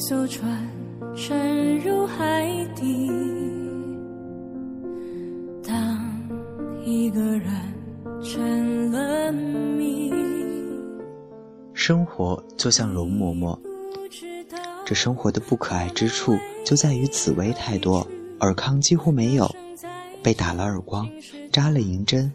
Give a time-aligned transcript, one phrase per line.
[0.00, 0.68] 艘船
[1.16, 3.08] 沉入海底，
[5.62, 5.98] 当
[6.84, 7.50] 一个人
[8.22, 10.12] 成了谜。
[11.72, 13.58] 生活就像容嬷嬷，
[14.84, 18.06] 这生活的不可爱之处就在于紫薇太多，
[18.38, 19.50] 尔康几乎没有。
[20.22, 21.08] 被打了耳光，
[21.50, 22.32] 扎了银针，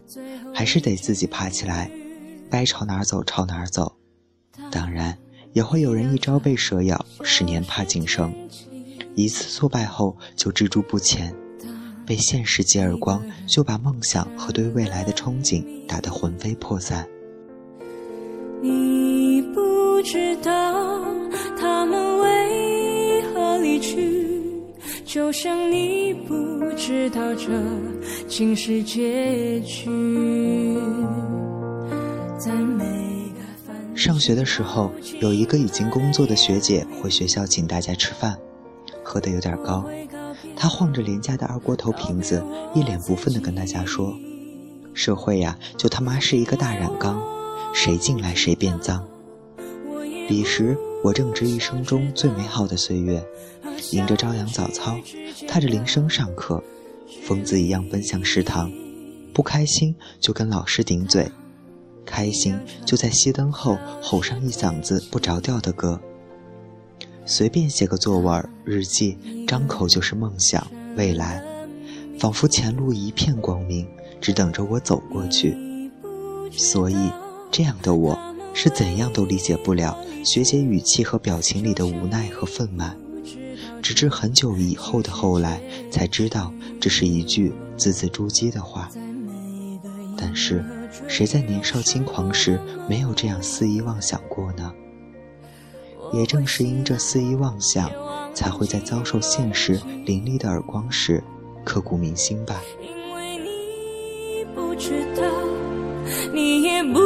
[0.54, 1.90] 还是得自己爬起来，
[2.50, 3.90] 该朝哪儿走朝哪儿走。
[4.70, 5.16] 当然，
[5.52, 8.32] 也会有人一朝被蛇咬，十年怕井绳，
[9.14, 11.34] 一次挫败后就止住不前，
[12.06, 17.06] 被现实几耳光，就把梦想和对未来的憧憬打得魂飞魄散。
[18.60, 21.00] 你不知道
[21.58, 24.42] 他们为何离去，
[25.04, 26.34] 就像你不
[26.76, 27.48] 知道这
[28.28, 29.88] 竟是结局。
[32.38, 32.84] 在每
[33.98, 38.38] 上学的时候，有一个已经工作的学姐回学校请大家吃饭，
[39.02, 39.84] 喝得有点高，
[40.54, 42.40] 她晃着廉价的二锅头瓶子，
[42.76, 44.14] 一脸不忿地跟大家说
[44.94, 47.20] ：“社会呀，就他妈是一个大染缸，
[47.74, 49.04] 谁进来谁变脏。”
[50.28, 53.20] 彼时我正值一生中最美好的岁月，
[53.90, 54.96] 迎着朝阳早操，
[55.48, 56.62] 踏着铃声上课，
[57.24, 58.70] 疯子一样奔向食堂，
[59.34, 61.28] 不开心就跟老师顶嘴。
[62.08, 66.00] 开心就在熄灯后吼上一嗓子不着调的歌。
[67.26, 71.44] 随便写个作文、日记，张口就是梦想、未来，
[72.18, 73.86] 仿佛前路一片光明，
[74.18, 75.54] 只等着我走过去。
[76.50, 77.12] 所以，
[77.50, 78.18] 这样的我
[78.54, 82.92] 是怎样都理解不了学姐语气和表情里的无奈和愤懑，
[83.82, 88.88] 直至很久以后的后来才知道这是一句字字珠玑的话。
[90.16, 90.64] 但是。
[91.06, 92.58] 谁在年少轻狂时
[92.88, 94.72] 没有这样肆意妄想过呢？
[96.12, 97.90] 也正是因这肆意妄想，
[98.32, 101.22] 才会在遭受现实凌厉的耳光时
[101.64, 102.62] 刻骨铭心吧。
[102.80, 105.22] 因为你不知道，
[106.32, 106.98] 你也不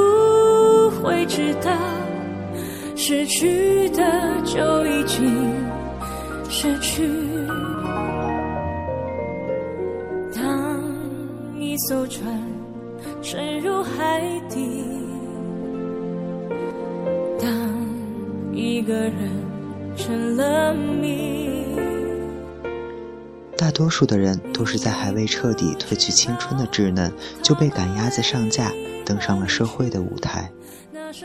[1.03, 1.77] 会知道，
[2.95, 5.53] 失去的就已经
[6.49, 7.11] 失去。
[10.33, 10.81] 当
[11.59, 12.62] 一艘船。
[13.23, 14.85] 沉入海底。
[17.41, 17.51] 当
[18.55, 19.13] 一个人
[19.97, 21.51] 成了谜。
[23.57, 27.13] 大多数的人都是在还未彻底褪去青春的稚嫩，
[27.43, 28.73] 就被赶鸭子上架，
[29.05, 30.51] 登上了社会的舞台。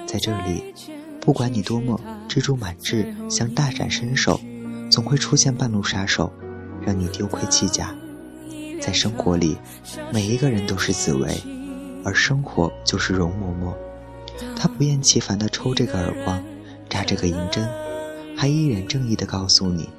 [0.05, 0.73] 在这里，
[1.19, 1.99] 不管你多么
[2.29, 4.39] 蜘蛛满志，想大展身手，
[4.91, 6.31] 总会出现半路杀手，
[6.85, 7.95] 让你丢盔弃甲。
[8.79, 9.57] 在生活里，
[10.13, 11.35] 每一个人都是紫薇。
[12.07, 13.75] 而生活就是容嬷嬷，
[14.55, 16.41] 她不厌其烦地抽这个耳光，
[16.87, 17.67] 扎这个银针，
[18.33, 19.89] 还一脸正义地告诉你，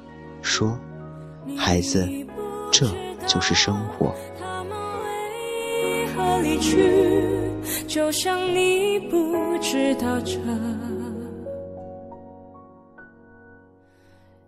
[0.41, 0.75] 说
[1.55, 2.09] ：“孩子，
[2.71, 2.87] 这
[3.27, 4.11] 就是生活。”
[4.41, 6.91] 他们为何离去？
[7.87, 10.39] 就像你不知道这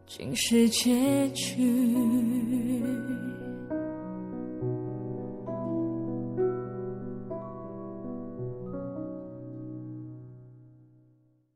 [0.08, 1.62] 竟是结局。